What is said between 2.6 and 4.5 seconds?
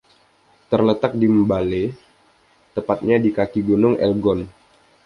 tepatnya di kaki Gunung Elgon.